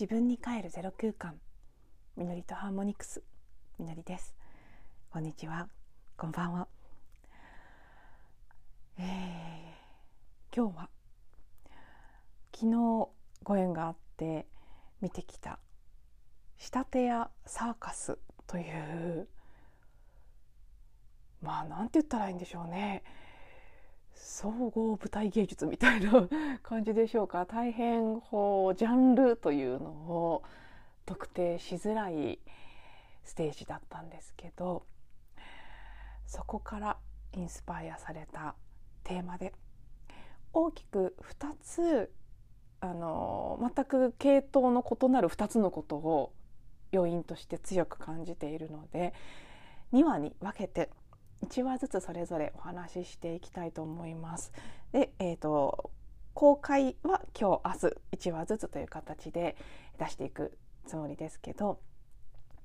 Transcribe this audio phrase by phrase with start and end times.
[0.00, 1.38] 自分に帰るゼロ空間。
[2.16, 3.22] みのりとハーモニクス。
[3.78, 4.34] みのりです。
[5.10, 5.68] こんにちは。
[6.16, 6.68] こんばんは、
[8.98, 10.88] えー、今日は
[12.56, 13.08] 昨日
[13.42, 14.46] ご縁があって
[15.02, 15.58] 見てきた
[16.56, 19.28] 仕立て屋サーカスという
[21.42, 23.02] まあなんて言ったらいいんでしょうね。
[24.40, 26.26] 総合舞台芸術みたいな
[26.64, 27.44] 感じでしょうか。
[27.44, 30.42] 大変こうジャンルというのを
[31.04, 32.40] 特定しづらい
[33.22, 34.86] ステージだったんですけど
[36.24, 36.96] そこから
[37.32, 38.54] インスパイアされた
[39.04, 39.52] テーマで
[40.54, 42.10] 大きく2つ
[42.80, 46.32] あの全く系統の異なる2つのことを
[46.92, 49.12] 要因として強く感じているので
[49.92, 50.88] 2話に分けて
[51.44, 54.52] 1話ずつそれぞれお話ししていきたいと思います。
[54.92, 55.90] で、えーと、
[56.34, 59.56] 公開は今日明日1話ずつという形で
[59.98, 61.80] 出していくつもりですけど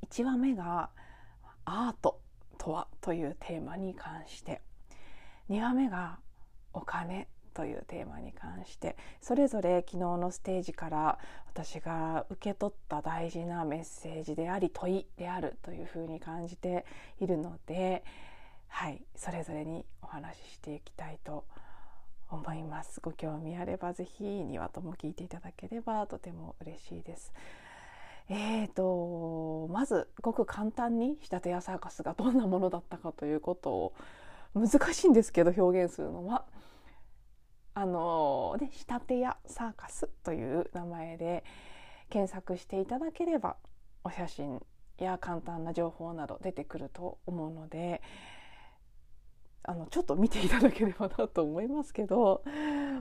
[0.10, 0.90] 1話目が
[1.66, 2.22] 「アート
[2.58, 4.62] とは?」というテーマに関して
[5.50, 6.20] 2話目が
[6.74, 16.86] 「お金というテーマに関してそれぞれ昨日のステージから私が受け取った大事なメッセージであり問いであるというふうに感じて
[17.20, 18.04] いるので
[18.78, 21.46] はいそれぞれにお話ししていきたいと
[22.30, 23.00] 思います。
[23.00, 27.32] ご興味あればぜひ2話とも聞いていただければとても嬉しいです。
[28.28, 33.94] えーとまずごく簡単に仕立て屋サーカスがどんなものだったかということを
[34.54, 36.46] 難しいんですけど表現するのは。
[37.76, 41.46] あのね仕立て屋サーカスという名前で
[42.10, 43.56] 検索していただければ
[44.04, 44.62] お写真
[44.98, 48.02] や簡単な情報など出てくると思うので
[49.68, 52.44] あのちょっと見ていただければなと思いますけど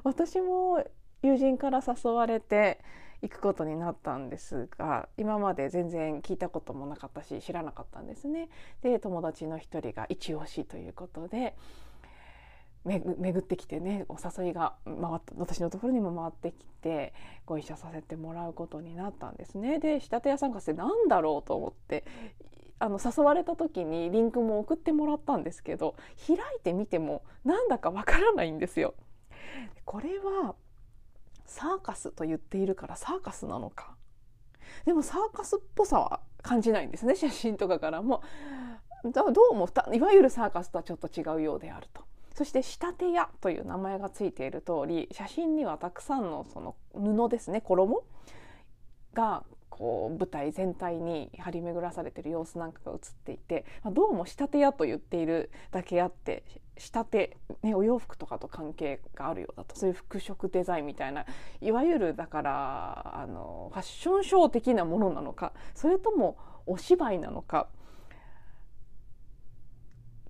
[0.03, 0.85] 私も
[1.23, 2.81] 友人から誘われて
[3.23, 8.51] 行くことになったんですが今まで全然聞いたこともなかったし知らなかったんですね。
[8.83, 11.57] で友達の一人が一押しということで
[12.85, 17.15] 巡ってきてねお誘いが回った私のところにも回ってきて
[17.47, 19.79] ご一緒させてもらうことになったんですね。
[19.79, 21.49] で仕立て屋さんかって何だろう？
[21.49, 22.05] と思って
[22.85, 25.95] あの誘われた時にリンクも送ってもらったんですけど
[26.27, 28.95] 開いてみてもなんだかわからないんですよ。
[29.87, 30.55] これは
[31.47, 33.95] サーカスと言っているからサーカスなのか。
[34.85, 38.03] でもサーカスっぽさは感じないんですね写真とかから。
[38.03, 38.23] も
[39.03, 39.23] ど
[39.53, 42.03] うもいわゆるサーカスとはちょっと違うようであると。
[42.35, 48.05] そして仕立て屋という名前がついている通り写真にはたくさんのその布ですね衣
[49.15, 49.45] が
[49.77, 56.45] こう舞台全体に張り巡らされてる様子なんかが映っていて、ま、どうも仕立て屋と言っているだけあって
[56.79, 61.27] 仕立て、ね、お洋服とかと関係があるようだとそういう服飾デザインみたいな
[61.61, 66.37] いわゆるだからあのファッションショー的なものなのかそれとも
[66.67, 67.69] お芝居なのか。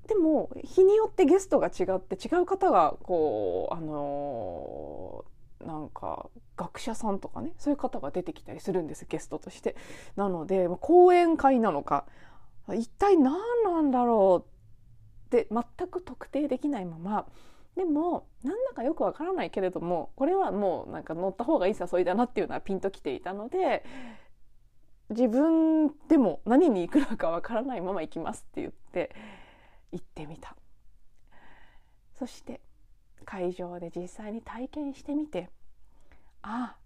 [0.07, 5.25] でも日によってゲストが違って違う方がこうあの
[5.65, 9.77] なんか学者さんとかねそういう方が出てきたりするんですゲストとして。
[10.17, 12.07] なので講演会なのか
[12.73, 17.27] 一体何なんだろうって全く特定できないまま
[17.77, 23.85] でもなんだかよくわからないけれどもこれはもうなんか乗った方がいい誘いだなっていうのはピンときていたので
[25.11, 29.15] 自分でも何に行くのかわからないまま行きますって言って
[29.93, 30.57] 行ってみた。
[32.19, 32.61] そして
[33.25, 35.51] 会場で実際に体験してみて
[36.43, 36.77] あ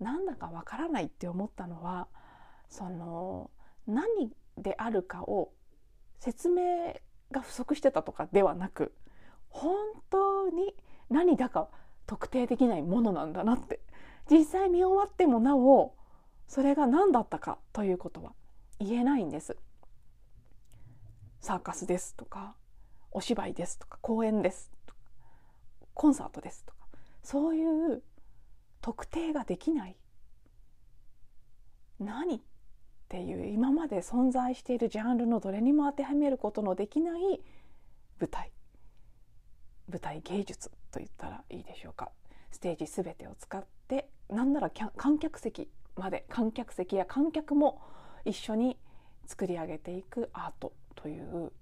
[0.00, 2.08] なんだかわからないって思ったのは
[2.68, 3.50] その
[3.86, 5.52] 何であるかを
[6.18, 6.94] 説明
[7.30, 8.94] が不足してたとかではなく
[9.48, 9.76] 本
[10.10, 10.74] 当に
[11.10, 11.68] 何だか
[12.06, 13.80] 特定できないものなんだなって
[14.30, 15.94] 実際見終わってもなお
[16.46, 18.32] それが何だったかということは
[18.78, 19.56] 言えないんです。
[21.40, 22.54] サーカスですとか
[23.10, 24.71] お芝居ですとか公演です
[25.94, 26.78] コンサートですとか
[27.22, 28.02] そういう
[28.80, 29.96] 特定ができない。
[32.00, 32.40] 何っ
[33.08, 37.40] ていう今まで存在しているジャンルのどれにも当てはめることのできない
[38.18, 38.50] 舞台。
[39.88, 42.10] 舞台芸術と言ったらいいでしょうか。
[42.50, 47.80] ステージ全てを使ってなんなら観客席まで観客席や観客も
[48.24, 48.78] 一緒に
[49.26, 51.52] 作り上げていくアートという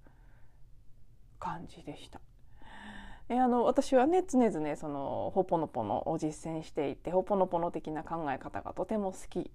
[1.39, 2.19] 感じでした。
[3.33, 9.49] えあの私はね常々そのホポノポノを実践していてホポノポノ的な考え方がとても好き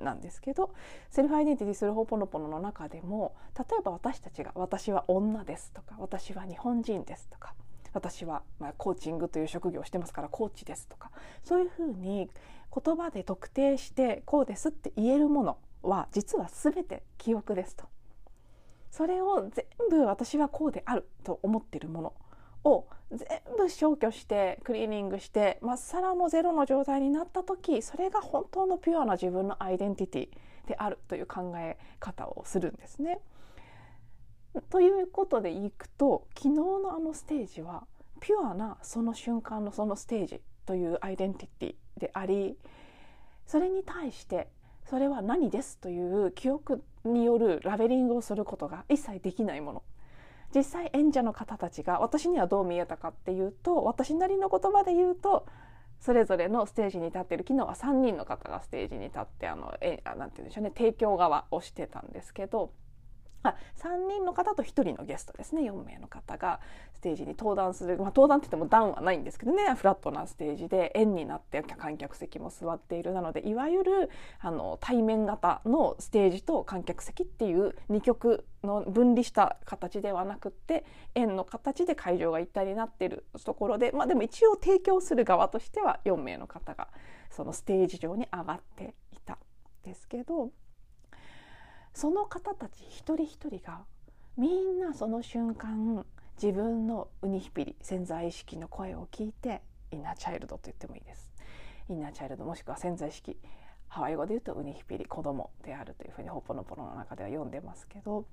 [0.00, 0.74] なんですけど
[1.08, 7.54] セルフアイデンティティするホポノポノの中でも例えば私たちが「私は女です」とか「私は日本人です」とか
[7.94, 11.10] 私は、まあ、コーチングという職業をしてますからコーチですとか
[11.42, 12.30] そういうふうに
[12.84, 17.86] 言葉で特定してこうですって言えるものは実は全て記憶ですと。
[18.90, 22.14] それを全部私はこうであると思ってるもの
[22.64, 23.26] を全
[23.58, 33.20] 部消去してクリーニングしてまっさらのゼロの状態になった時それが本当のピュアな自分のアイデンティティであるという考え方をするんですね。
[34.68, 37.86] ということでいくと昨日のあのステージは
[38.20, 42.56] ピュアなその瞬間のそのステージというアイデンティティであり
[43.46, 44.48] それに対して
[44.88, 49.82] それは何ですという記憶によるラベリングをすることが一切できないもの
[50.54, 55.46] 実際演者の方たちが私にはどう見えたかっていうと私なりの言葉で言うと
[56.00, 62.72] それぞれのステージに立っている昨日は3人の方がステージに立ってあのえなんて言うんでしょうね提供側をしてたんですけど
[63.42, 65.62] あ3人の方と1人のゲストですね。
[65.62, 66.60] 4名の方が
[66.92, 69.74] ステージに登壇する、まあ、登壇って言っても段はないんですけどね。
[69.74, 73.12] フラットなステージで円になって観客席も座っている。
[73.12, 74.10] なのでいわゆる
[74.40, 80.84] あの対面型のステージと観客席っていう2曲の分離した形ではなくって
[81.14, 86.88] 円の形で会場が一体になっているところで、まあ、でも一応提供する側としては4名の方が
[87.30, 89.38] そのステージ上に上がっていたん
[89.84, 90.50] ですけど。
[91.94, 93.84] その方たち一人一人が
[94.36, 96.04] みんなその瞬間
[96.40, 99.60] 自分のウニヒピリ潜在意識の声を聞いて
[99.90, 101.30] インナーチャイルドと言ってもいいです。
[101.88, 103.36] インナーチャイルドもしくは潜在意識
[103.88, 108.24] ハワイ語で言うとウニヒピリ子供であるというふうにホポノポノの中では読んでますけど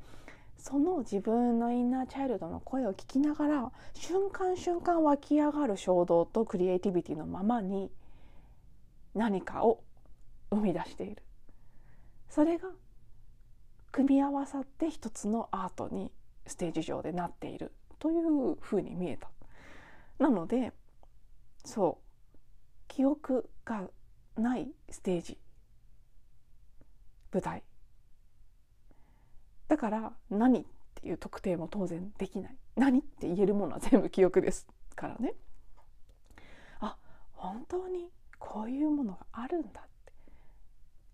[0.58, 7.92] その自分のインナーチャイルドの声を聞きながら瞬間瞬間湧き上がる衝動とクリエイティビティのままに
[9.16, 9.82] 何かを
[10.52, 11.24] 生み出している。
[12.30, 12.70] それが
[13.98, 16.12] 組み合わさって一つのアートに
[16.46, 19.28] ステージ上でなっているというふうに見えた。
[20.20, 20.72] なので
[21.66, 22.44] そう
[22.88, 23.90] 記憶が
[24.38, 25.40] ないステージ
[27.34, 27.64] 舞台。
[29.68, 32.56] だから何っていう特定も当然できない。
[32.76, 35.34] 何って言えるものは全部記憶ですからね。
[36.82, 36.96] あ
[37.34, 40.14] 本当にこういうものがあるんだって。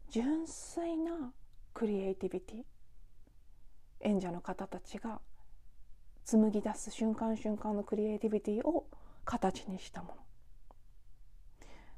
[0.10, 1.32] 純粋な
[1.74, 2.64] クリエイティビティ。
[4.04, 5.20] 演者の方たちが
[6.26, 8.86] 紡ぎ出す瞬間瞬間のクリエイティビティを
[9.26, 10.16] 形にしたもの。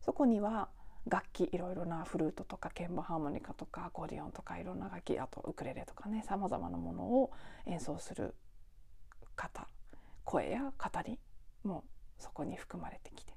[0.01, 0.69] そこには
[1.07, 7.31] 楽器いろいろなフルートとか鍵盤ハーモニカとかアコーディオンとかいろんな楽器あとウクレレとかねさまざまなものを
[7.65, 8.35] 演奏する
[9.35, 9.67] 方
[10.23, 11.19] 声や語り
[11.63, 11.83] も
[12.17, 13.34] そこに含まれてきて。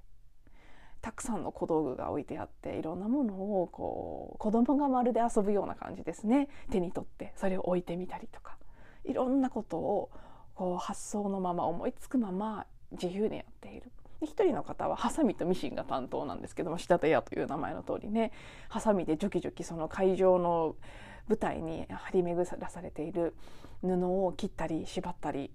[1.00, 6.48] たくさんの小道具が置いてあっていろんなものをこう子供がまるで遊ぶような感じですね。
[6.70, 8.56] 手に取ってそれを置いてみたりとか。
[9.04, 10.10] いろんなことを
[10.54, 13.90] こう発想のまま思いつくまま自由にやっている。
[14.20, 18.32] 一人の方はハサミとミシンが担当なんですけども仕立て屋という名前の通りね。
[18.68, 20.76] ハサミでジョキジョキその会場の
[21.28, 23.34] 舞台に張り巡らされている
[23.80, 25.50] 布を切ったり縛ったり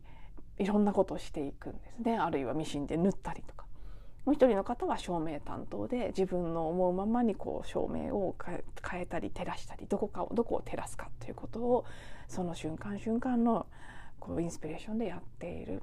[0.57, 2.18] いろんなことをしていくんですね。
[2.18, 3.62] あるいはミシンで縫ったりとか。
[4.25, 11.86] もう一人の方は照明担当で自分の思うままにこう照明を変えたり照らしたりどこかをどこを照らすかということを
[12.27, 13.68] その瞬間瞬間の
[14.20, 15.82] こうインスピレーションでやっている。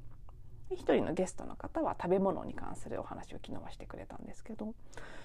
[0.73, 4.73] 一人のゲストの方は食べ物に関するお話を昨日はしてくれたんですけど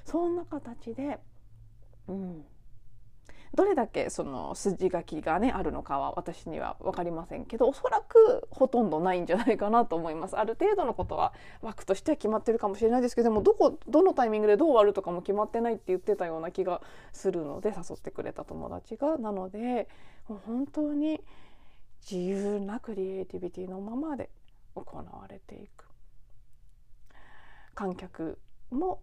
[0.03, 1.19] そんな形で、
[2.07, 2.45] うん、
[3.55, 10.37] どれだけその筋書きがねあるのかは私には分かりませんけどおそらくほとんどないんじゃないかなと思います。
[10.37, 16.81] ある程度のことは枠としては決まってるかもしれないですけどもどこどのタイミングでどう終わるとかも決まってないって言ってたような気が
[17.11, 19.87] するので誘ってくれた友達がなので
[20.27, 21.21] もう本当に
[22.09, 24.29] 自由なクリエイティビティのままで
[24.75, 25.85] 行われていく
[27.73, 28.37] 観客
[28.69, 29.01] も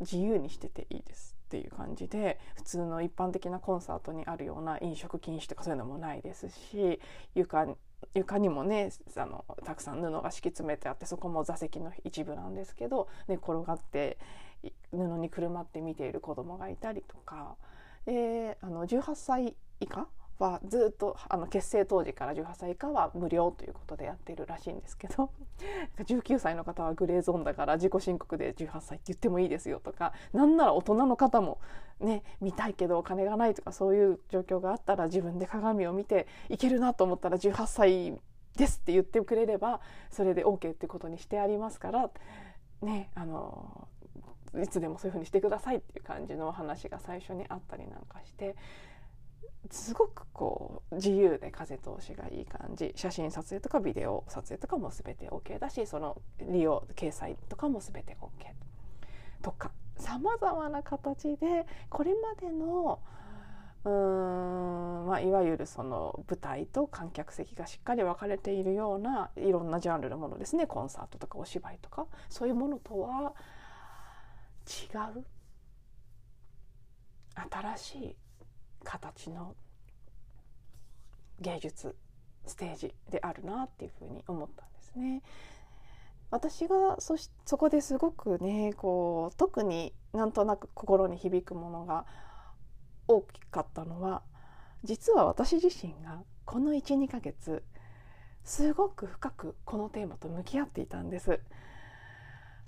[0.00, 1.31] 自由にしてていいです。
[1.52, 6.98] っていう感じで普通の一般的なコンサートにあるような飲食禁止とかそういうのもないですし
[7.34, 7.66] 床
[8.14, 14.16] 床にもねあのたくさん布が敷き詰めてあってそこも座席の一部なんですけどね転がって
[14.92, 17.56] 布にくるまって見ている子供がいたりとか。
[18.04, 20.08] であの18歳以下
[20.42, 25.30] はずっとあの結成当時から18歳以下は無料ということでやっているらしいんですけど
[25.98, 31.60] 19歳の方はグレーゾーンだから自己申告で18歳って言ってもいいですよとかなんなら大人の方も
[32.00, 38.14] ね見たいけどお金がないとかそういう状況があったら自分で鏡を見ていけるなと思ったら18歳
[38.56, 39.80] ですって言ってくれれば
[40.10, 42.10] それで OK ってことにしてありますから
[42.82, 43.88] ねあの
[44.60, 48.54] いつでもそういうふうにしてくださいっていう感じのお話が最初にあったりなんかして
[49.70, 52.92] すごくこう自由で風通しがいい感じ。
[52.96, 58.28] 写真撮影とかビデオ撮影とかも全て OK だしその利用掲載とかも全て OK
[59.42, 63.00] とかさまざまな形でこれまでの
[63.84, 72.06] うーん、まあ、いわゆるその舞台と観客席がしっかり分かれているようないろんなジャンルのものですねコンサートとかお芝居とか。
[72.28, 73.34] そういうものとは
[74.66, 75.24] 違う。
[77.34, 78.16] 新しい
[78.82, 79.54] 形の
[81.40, 81.96] 芸術
[82.46, 85.22] ステージであるなっていうふうに思ったんですね。
[86.30, 92.06] 私がそしそこですごくねこう特になんとなく心に響くものが
[93.06, 94.22] 大きかったのは
[94.82, 97.62] 実は私自身がこの12ヶ月
[98.44, 101.40] すごく深くこのテーマと向き合っていたんです。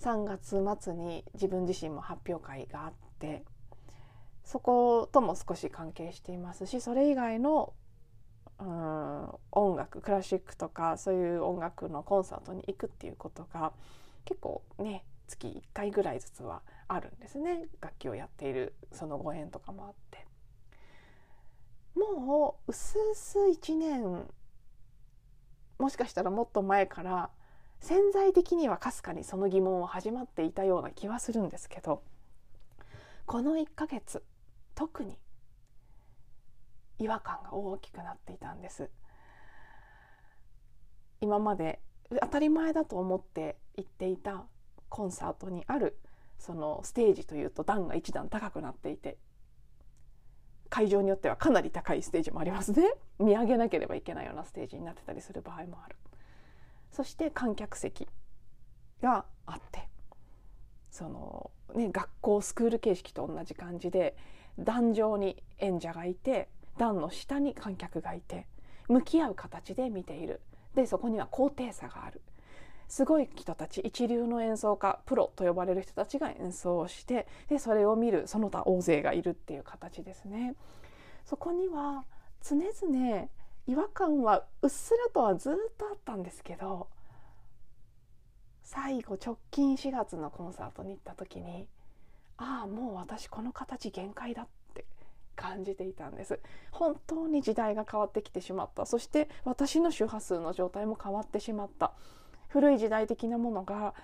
[0.01, 3.45] 3月末に自分自身も発表会があって
[4.45, 7.73] そことも少し関係していますしそれ以外の
[8.61, 13.73] うん音楽クラシックとかそういう音楽のコンサートに行くっていうことが
[14.25, 17.67] 結構ね月1回ぐらいずつはあるんですね。
[17.81, 20.27] 楽器をやっているそのご縁とかもあって。
[21.97, 24.27] もううすうす1年
[25.79, 27.31] もしかしたらもっと前から
[27.81, 32.03] 潜在的にはかすかにその疑問は始まっていたような気はするんですけど
[33.27, 34.23] この1ヶ月
[34.75, 35.19] 特に
[36.99, 38.91] 違和感が大きくなっていたんです。
[41.21, 41.81] 今まで
[42.21, 44.45] 当たり前だと思って行っていた
[44.89, 45.99] コンサートにある
[46.39, 49.17] そのステージというと段が一段高くなっていて
[50.69, 52.93] 会場によってはかなり高いステージもありますね。
[53.19, 55.97] 見上げなければいけないようなステージになってたりする場合もある。
[56.91, 58.09] そして観客席
[59.03, 59.89] があって
[60.91, 64.17] そのね学校スクール形式と同じ感じで
[64.59, 68.47] 壇上に演者がいて段の下に観客がいて
[68.89, 70.41] 向き合う形で見ている
[70.75, 72.21] でそこには高低差がある
[72.89, 80.55] すごい人たち一流の演奏家プロと呼ばれる人たちが演奏をしてでそれを見るその他大勢がいるっていう形ですね。
[81.25, 82.05] そこには
[82.43, 83.29] 常々
[83.67, 86.89] 違和感はうっすらとはずっとあったんですけど
[88.63, 91.67] 最後直近4月のコンサートに行った時に
[92.37, 94.85] ああもう私この形限界だって
[95.37, 96.41] 感じていたんです。
[96.71, 98.87] 本当に時代が変わってきてしまった。
[98.87, 101.93] そして私の周波数の状態も変わってしまった。
[102.49, 103.95] 古い時代的なものが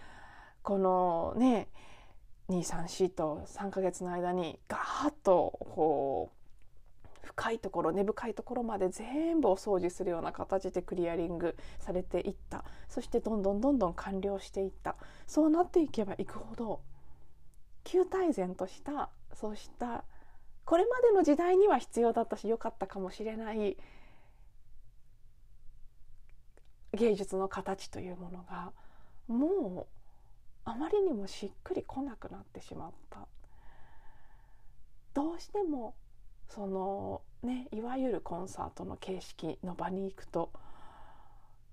[0.62, 1.68] このね
[2.48, 6.36] 234と3ヶ月の間にガーッとこう
[7.22, 12.64] 深いところ根深いところまで全部お掃除するような形でクリアリングされていった。
[12.88, 14.96] そしてどんどんどんどん完了していった。
[15.26, 16.80] そうなっていけばいくほど
[17.84, 20.04] 旧大然としたそうした
[20.64, 23.76] これまでの時代には必要だったし良かったかもしれない
[26.92, 28.72] 芸術の形というものが
[29.28, 30.00] もう
[30.64, 33.26] あまりにもしっくりこなくなってしまった。
[35.14, 35.94] どうしても
[36.48, 40.52] そのねいわゆるコンサートの形式の場に行くと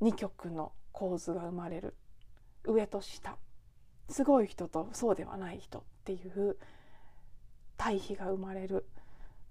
[0.02, 1.96] 2曲の構図が生まれる。
[2.64, 3.38] 上と下。
[4.10, 5.84] すごい人とそうではない人。
[6.08, 6.56] っていう
[7.76, 8.86] 対比が生まれる。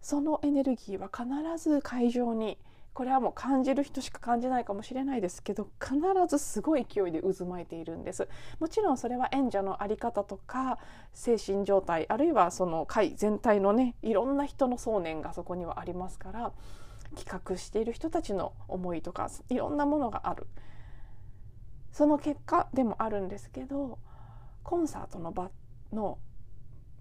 [0.01, 2.59] そのエネルギーは必ず会場に
[2.95, 5.97] これはもう感じる人しか感じないかもしれないですけど必
[6.29, 8.27] ずすごい勢いで渦巻いているんです。
[8.59, 10.79] もちろんそれは演者の在り方とか
[11.13, 16.53] 精神状態あるいはその会全体のねいろんな人の想念がそこにはありますから
[17.17, 20.47] 企画している人たちの思いとかいろんなものがある。
[21.93, 23.99] その結果でもあるんですけど
[24.63, 25.51] コンサートの場
[25.93, 26.19] の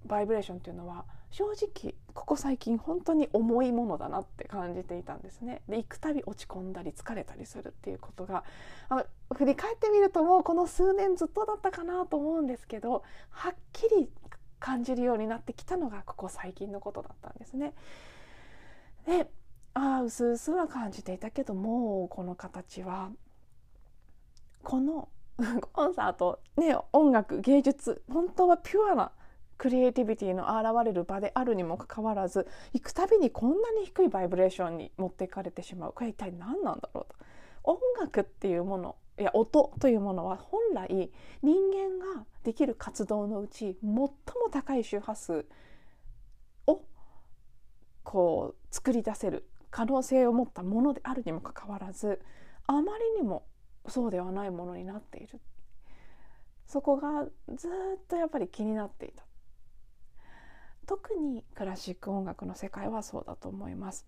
[0.06, 5.62] バイブレーションっていうのは正直ここ最近本当に重いものだなって感じていたんですね。
[5.68, 8.44] で行くたび落ち込んだり疲れたりするっていうことが
[8.90, 14.10] あ振り返ってみるともうこの数年ずっとだったかなと思うんですけどはっきり
[14.60, 17.74] 感じるようになってきたのがここ最近のことだったんですね。
[19.06, 19.30] で
[19.74, 23.12] ああうすうすは感じていたけどもうこの形は
[24.64, 25.10] この
[25.74, 29.12] コンサートね音楽芸術本当はピュアな
[29.58, 35.94] クリエイティビティの現れる場であるにもかかわらず行くたびにこんなに低いバイブレーションに持っていかれてしまう。
[35.94, 37.16] これ一体何なんだろうと。
[37.64, 41.10] 音楽っていうものいや音というものは本来
[41.42, 44.10] 人間ができる活動のうち最も
[44.52, 45.46] 高い周波数
[46.68, 46.82] を
[48.04, 52.22] こう作り出せる可能性を持ったものであるにもかかわらず
[52.68, 53.46] あまりにも
[53.88, 55.40] そうではないものになっている。
[56.68, 57.72] そこがずっ
[58.08, 59.24] とやっぱり気になっていた。
[60.86, 64.06] 特にクラシック音楽の世界はそうだと思います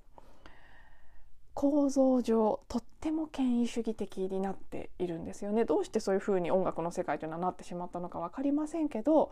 [1.53, 9.31] 構造上とっても権威主義的になっているんですよねどうしてそういうふうに音楽の世界というのはなってしまったのか分かりませんけど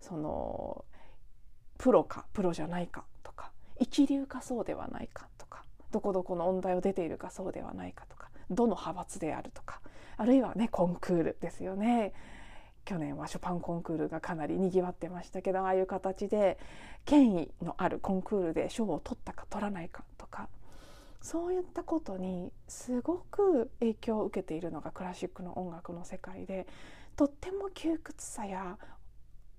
[0.00, 0.84] その
[1.78, 3.50] プロかプロじゃないかとか
[3.80, 9.80] 一流かそうではないかとかどこどこの音大を出ているかそうではないかとかどの派閥であるとか
[10.18, 12.12] あるいはねコンクールですよね。
[12.84, 16.58] 去年はショパンコンクールがかなりにぎわってましたけどああいう形で
[17.04, 20.48] 権威のあるコンクールで賞を取ったか取らないかとか
[21.20, 26.66] そういったことにすごく影響を受けているのがクラシックの音楽の世界で
[27.16, 28.76] とっても窮屈さや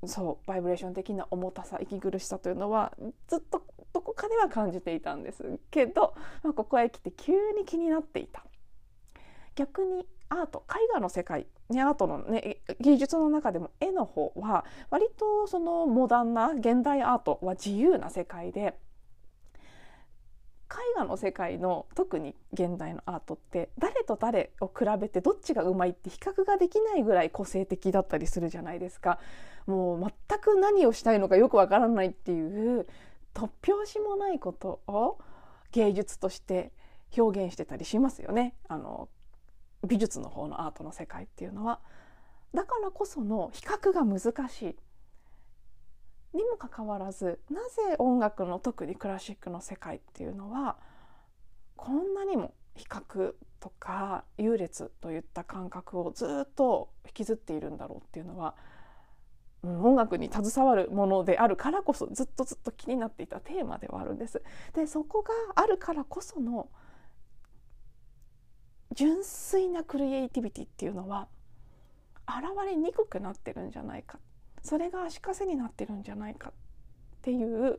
[0.05, 2.93] そうバイブレーション的な重たさ息苦しさというのは
[3.27, 3.63] ずっと
[3.93, 6.13] どこかでは感じていたんですけど、
[6.43, 8.43] まあ、ここへ来て急に気になっていた。
[9.55, 18.77] 逆にアート絵画の世界、ね、アートの、ね、芸術の中でも絵の方は割とそのモダンな現代アートは自由な世界で
[20.69, 29.19] 絵画の世界の特に現代のアートって誰と誰を比べてどっちがうまいって比較ができないぐらい個性的だったりするじゃないですか。
[29.67, 32.87] もう全く何をしたいのかよくわからないっていう
[33.33, 35.17] 突拍子もないことを
[35.71, 36.71] 芸術として
[37.17, 38.55] 表現してたりしますよね。
[38.67, 39.09] あの
[39.85, 41.79] 美術の方のアートの世界っていうのは。
[42.53, 44.75] だからこその比較が難しい
[46.37, 50.77] にもかかわらずなぜ音楽の特にクラシックの世界っていうのは
[51.75, 58.55] こんなにも比較とか優劣といった感覚をずっと引きずっているんだろうっていうのは、
[59.63, 64.41] うん、音楽に携わるものであるからこそずっとずっと気になっていたテーマではあるんです。
[64.73, 66.69] でそこがあるからこその
[68.93, 71.27] 純粋なクリエイティビティっていうのは
[72.27, 74.19] 現れにくくなってるんじゃないか。
[74.61, 76.53] それが足かせになってるんじゃないかっ
[77.21, 77.77] ていう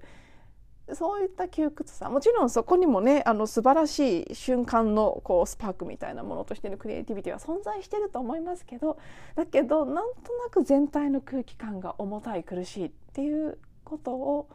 [0.92, 2.08] そういった窮屈さ。
[2.08, 8.96] もちろんそこにもねあの素晴らしい瞬間のこうスパークみたいなものとしてのクリエイティビティは存在してると思いますけど
[9.34, 14.48] だけどなんとなく全体の空気感が重たい苦しいっていうことを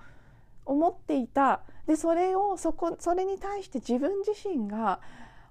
[0.65, 1.63] 思っていた。
[1.85, 5.01] でそれをそこそれに対して自分自身が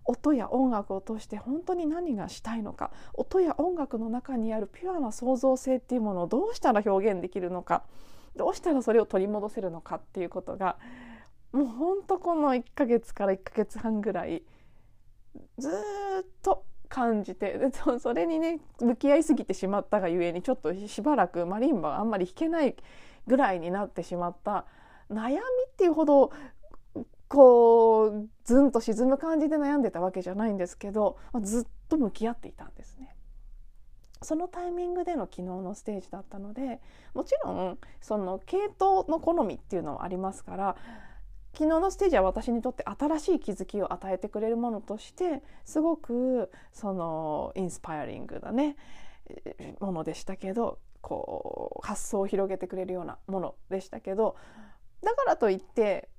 [0.04, 7.84] 音や音楽を通して本当に何がしたいのか音や音楽の中にあるピュアな創造性っていうものをどうしたら表現できるのか
[8.36, 10.76] どうしたらそれを取り戻せるのかっていうことが
[11.52, 14.42] もうほんとこの1ヶ月から1ヶ月半ぐらい
[15.58, 15.72] ずっ
[16.42, 17.58] と感じて
[18.00, 22.74] それにね向き合いすぎてしまったがゆえにちょっとしばらくマリンバあんまり弾けない
[23.26, 24.64] ぐらいになってしまった。
[25.10, 25.40] 悩みっ
[25.76, 26.32] ていうほど
[27.30, 33.14] こうずんと沈む感じで悩んでたわけじゃないんですけどまずっと向き合っていたんですね。
[34.20, 36.80] そのタイミングでの昨日のステージだったので
[37.14, 40.76] もちろんその系統の好みっていうのはありますから
[41.54, 48.76] 昨日のステージは私にとって新しい気づきを与えてくれるものとしてすごくそのインスパイアリングなね
[49.78, 54.36] ものでしたけどこう発想を広げてくれるようなものでしたけど
[55.02, 56.10] だからといって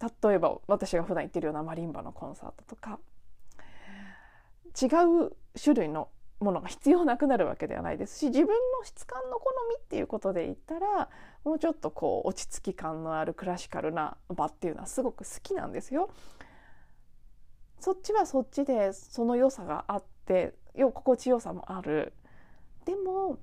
[0.00, 2.98] 例えば私が普段行ってるようなマリンバのコンサートとか
[4.80, 4.86] 違
[5.26, 8.54] う種類のものが必要なくなるわけではないですし自分の
[8.84, 11.08] 質感の好みっていうことで言ったら
[11.44, 16.10] もうちょっとこう落ち着き感のあるクラシカルな場っていうのはすごく好きなんですよ。
[17.80, 22.12] そっちはそっちでその良さがあってよ心地よさもある。
[22.84, 23.38] でも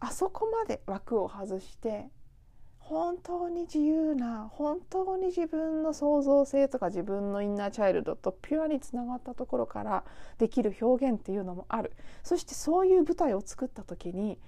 [0.00, 2.08] あそこまで枠を外して
[2.88, 10.04] 本当に自由な本当に自分の創造性とか自分のインナーチャイルドとピュアにつながったところから
[10.38, 11.92] できる表現っていうのもある。
[12.22, 14.38] そしてそういう舞台を作った時に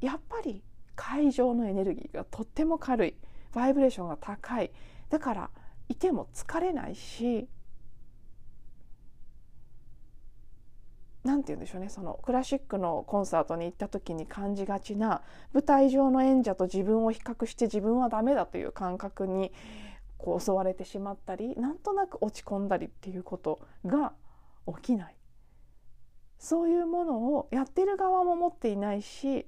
[0.00, 0.64] やっぱり
[0.96, 3.14] 会場のエネルギーがとっても軽い。
[3.52, 4.72] バイブレーションが高い。
[5.08, 5.50] だから
[5.88, 7.46] いても疲れないし
[11.24, 11.88] 何て言うんでしょうね。
[11.88, 19.50] そのクラシックのコンサートに行った時に感じがちな舞台上の演者と自分を比較して自分はダメだという感覚に
[20.18, 24.12] こう襲われてしまったりなんとなく落ち込んだりっていうことが
[24.66, 25.16] 起きない。
[26.38, 29.46] そういうものをやってる側も持っていないし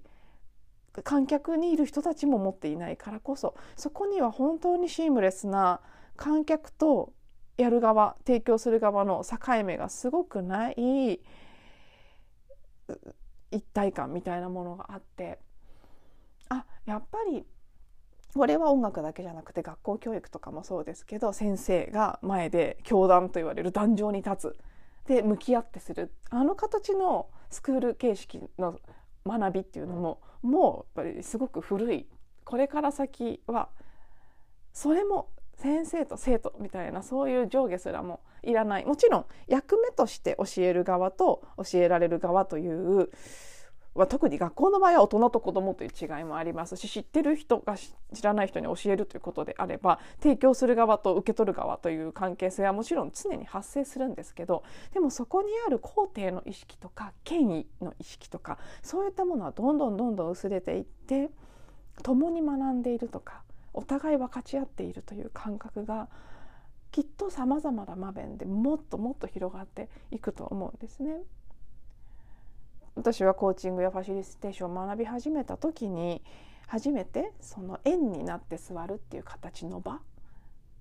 [1.05, 5.81] 観客にいる人たちも持っていないからこそそこには本当にシームレスな
[6.17, 7.13] 観客と
[7.59, 11.21] やる側提供する側の境目がすごくない。
[13.51, 15.39] 一体感みたいなものがあって
[16.49, 17.45] あやっぱり
[18.35, 24.57] これは音楽だけじゃなくて学校教育とかもそうですけど先生が前で教壇と言われる壇上に立つ。
[25.07, 26.13] で向き合ってする。
[26.31, 28.81] あの形のスクール形式の
[29.25, 32.09] 学びっていうのももうやっぱりすごく古い。
[32.45, 33.69] これから先は
[34.73, 43.11] それも先生と生徒みたいなそういう上下すらもいらないもちろん役目として教える側と教えられる側という
[43.99, 61.31] は特に学校の場合は大人と子どもという違いもありますし知ってる人が知らない人に教えるということであれば提供する側と受け取る側という関係性はもちろん常に発生するんですけどでもそこにある肯定の意識とか権威の意識とかそういったものはどんどんどんどん薄れていって
[62.03, 63.43] 共に学んでいるとか
[63.77, 66.09] お互い分かち合っているという感覚が
[66.91, 71.21] きっとさまざまな場面でもっともっと広がっていくと思うんですね。
[72.95, 76.23] 私はコーチングやファシリテーションを学び始めた時に
[76.67, 80.01] 初めてその円になって座るっていう形の場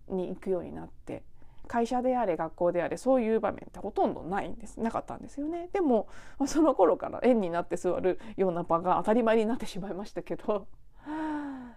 [0.07, 1.23] に行くようになって
[1.67, 6.07] 会社であれ学校であれそういう場面ってほとんどないんですなかったんですよねでも
[6.47, 10.67] その頃から円になって座るような場が当たり前になってしまいましたけど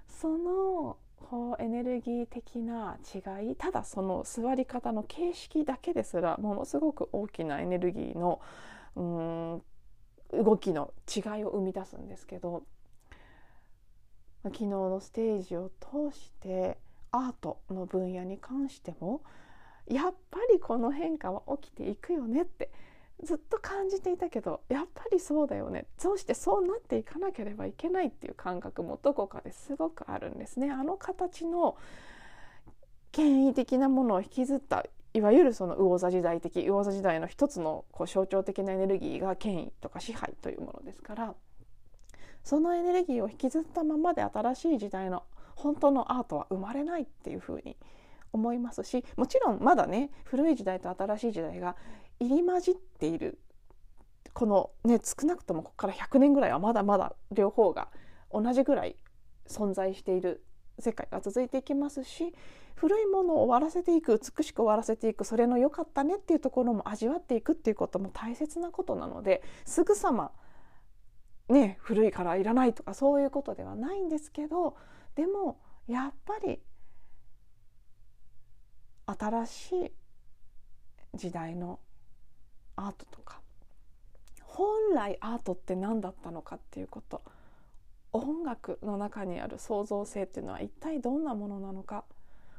[0.07, 0.96] その
[1.31, 8.40] こうエネルギー的な違いただその座り方の形式だけですらものすごく大きなエネルギーの
[8.96, 9.62] うん
[10.44, 12.62] 動きの違いを生み出すんですけど
[14.44, 16.78] 昨日のステージを通して
[17.11, 19.22] アートの分野に関しても
[19.87, 22.70] やっぱりこの変化は起きていくよねって
[23.22, 30.70] ずっと感じていたけどやっぱりそうだよねそうしてそうなっていかなければいけないっていう感覚もどこかですごくあるんですね。
[30.70, 31.76] あの形の
[33.11, 41.35] 権威的なものを引きずったいわゆるその魚座時代的魚座時代の一つのこう象徴的なエネルギーが権威とか支配というものですから
[42.44, 45.24] そのエネルギーを引きずったままで新しい時代の
[45.57, 47.76] 本当のアートは生まれないっていうふうに
[48.33, 51.76] 思いますしもちろんまだね古い時代と新しい時代が
[52.20, 53.38] 入り混じっている
[54.33, 57.88] このね少なくともここから100年ぐらいはまだまだ両方が
[58.33, 58.96] 同じぐらい
[59.48, 60.44] 存在している
[60.78, 62.33] 世界が続いていきますし
[62.76, 70.31] 古いものを終わらせていく美しく終わらせていくそれの良かったねっていうところも味わっていくっていうことも大切なことなのですぐさま
[71.48, 74.76] ね古いからいらないとかそういうことではないんですけど
[75.16, 76.61] でもやっぱり
[79.07, 79.92] 新しい
[81.14, 81.81] 時代の
[82.79, 83.41] アートとか。
[84.43, 87.23] 本来アートって何だったのかっていうこと。
[88.12, 92.05] 音楽の中にある創造性っていうのは一体どんなものなのか。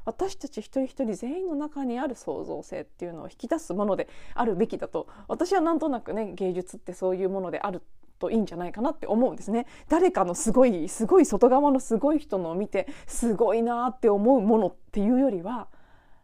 [0.05, 5.07] 私たち一人一人全員の中にある創造性っていうのを引き出すものであるべきだと。
[5.27, 7.83] 私はなんとなくね芸術ってそういうものである
[8.17, 9.65] といいんじゃないかなって思うんですね。
[9.87, 15.67] 誰かのすごいすごい外側のすごい人のを見てすごいなって思うものっていうよりは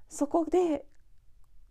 [0.10, 0.86] そこで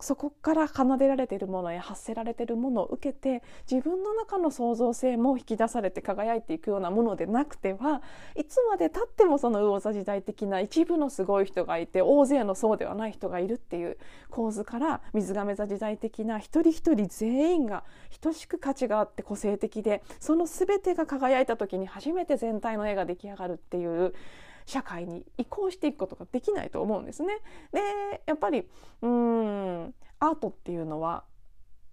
[0.04, 8.02] そこから奏でられているものや発せられているものを受けて自分の中の創造性も引き出されて輝いていくようなものでなくては
[8.36, 13.96] いつまでたってもその魚座時代的な一部のすごい人がいて大勢のそうではない人がいるっていう
[14.30, 17.84] 構図から水亀座時代的な一人一人全員が
[18.20, 24.14] 等しく価値があって個性的でその全てが輝いた時に初めて全体の絵が出来上がるっていう
[24.66, 27.38] 社会に移行していくことができないと思うんですね。
[27.72, 27.80] で
[28.26, 28.68] やっぱり
[29.02, 31.24] うんアートっていうのは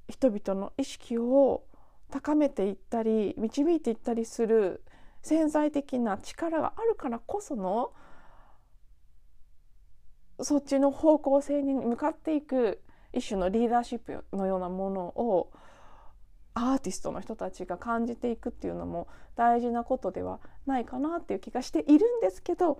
[0.07, 1.63] 人々の意識を
[2.09, 4.83] 高めていったり導いていったりする
[5.21, 7.93] 潜在的な力があるからこその
[10.41, 12.81] そっちの方向性に向かっていく
[13.13, 15.51] 一種のリーダーシップのようなものを
[16.53, 22.79] アーティストの人たちが感じていくっていうのも大事なことではないかなっていう気がしているんですけど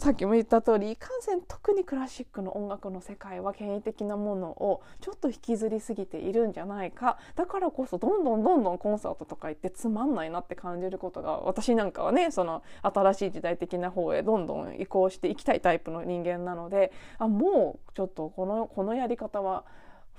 [0.00, 7.18] さっきも言った通りいかんせん特にクラシックの音楽の世界は権威的なものをちょっと引きずりすぎているんじゃないか。
[7.36, 19.64] だからこそどんどんどんどんコンサートとか行ってつまんないなって感じることが私なんかはねその新しい時代的な方へどんどん移行していきたいタイプの人間なのであもうちょっとこのこのやり方は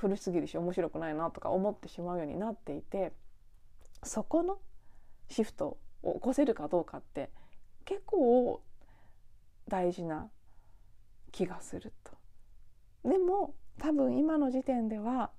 [0.06, 3.12] 古すぎるし面白くないなとか思ってしまうようになっていて
[4.04, 4.60] そこの
[5.30, 7.32] シフトを起こせるかどうかって
[7.86, 8.62] 結構
[9.68, 10.30] 大事な
[11.32, 12.12] 気がすると。
[13.10, 15.32] でも多分今の時点では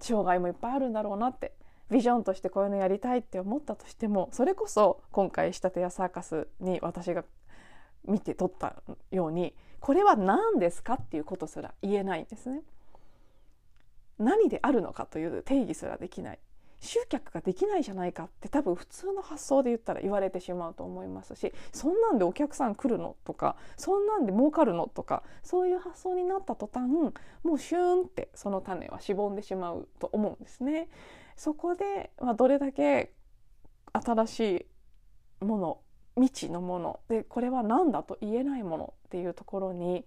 [0.00, 1.52] 障害もいっぱいあるんだろうなって
[1.90, 7.24] ビジョンとしてこういうのやりたいって思ったとしてもそれこそ今回仕立て屋サーカスに私が
[8.04, 8.76] 見て撮った
[9.10, 12.62] ようにこれは何ですかっていうことすら言えないんですね。
[14.18, 16.38] 何であるのかという定義すらできない
[16.80, 27.12] 集客ができないじゃないかって多分普通の発想で言ったら言われてしまうと思いますしそんなんでお客さん来るのとかそんなんで儲かるのとかそういう発想になった途端も
[27.54, 30.88] うシューンってその種はしぼんでしまうと思うんですね。
[31.36, 33.12] そこで、まあ、どれだけ
[33.92, 34.66] 新し
[35.40, 35.78] いもの
[36.18, 37.00] 未知のもの。
[37.08, 40.04] でこれは何だと言えないものっていうところに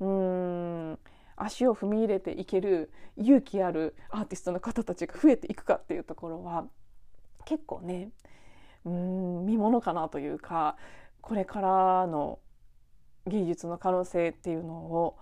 [0.00, 0.98] うん
[1.36, 6.66] 足を踏み入れていける勇気あるアーティストの方たちが増えていくかっていうところは
[7.44, 8.10] 結構ね
[8.84, 10.76] うん見ものかなというか
[11.20, 12.38] これからの
[13.26, 15.18] 技術の可能性っていうのを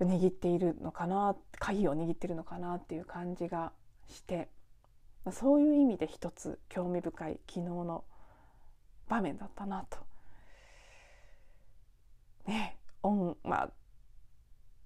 [0.00, 3.72] 握っているのかな鍵を握ってるのかなっていう感じが
[4.08, 4.48] して
[5.32, 8.04] そういう意味で一つ興味深い昨日の
[9.08, 9.98] 場面だったなと。
[12.46, 13.70] ね音まあ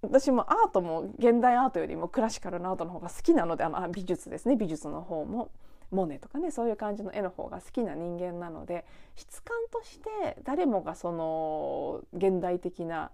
[0.01, 5.49] 私もアートも現代アートよりもクラシカルなアートの方が好きなのであの美術ですね美術の方も
[5.91, 13.11] モネとかねそういう感じの絵の方が好きな人間なので質感として誰もがその現代的な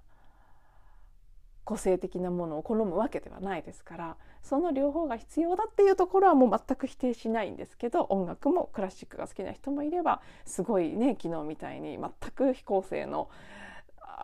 [1.64, 13.30] 個性的なものを好むわけではないですからその両方が必要だっていうところはもう全く否定しないんですけど音楽もクラシックが好きな人もいればすごいね昨日みたいに全く非構成の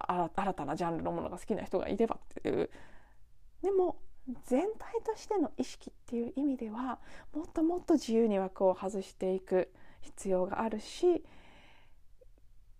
[0.07, 2.69] 新たなジャンルのものが好きな人がいればっていう。
[3.61, 3.97] でも
[4.45, 6.99] 全体としての意識っていう意味では
[7.33, 11.23] もっともっと自由に枠を外していく必要があるし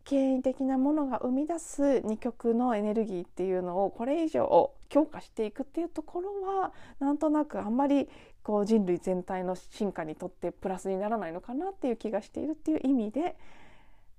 [0.06, 8.08] 権威的なものが生み出す二極のエネルギーっていうのをこれ以上強化していくっていうところはなんとなくあんまり
[8.44, 13.36] こう人類全体の進化にとってプラスにならないのかなっていう気がしているっていう意味で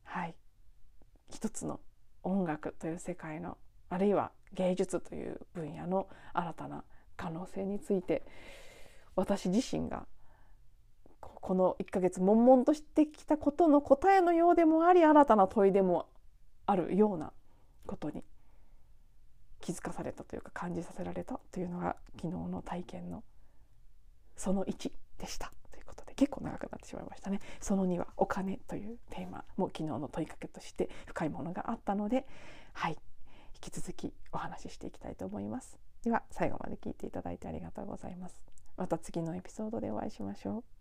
[0.03, 0.35] はい。
[1.31, 1.81] 一つの
[2.22, 3.57] 音楽という世界の
[3.88, 6.85] あるいは芸術という分野の新たな
[7.16, 8.25] 可能性について
[9.14, 10.07] 私自身が
[11.47, 16.09] この1ヶ月悶々としてきたことの答えのようでもあり新たな問いでも
[16.67, 17.33] あるような
[17.87, 18.25] ことに
[19.61, 23.23] 気づかされたというか感じさせられたというのが昨日の体験の
[24.37, 27.39] その1でしたということで結構長くなってしまいましたね。
[27.61, 32.27] その2はお金というテーマも昨日の問いかけとして深いものがあったので
[32.73, 32.99] はい
[33.55, 35.79] 引き続きお話ししていきたいと思います。
[36.03, 38.35] では最後まで聞いていただいてありがとうございます。
[38.77, 40.76] また次のエピソードでお会いしましょう。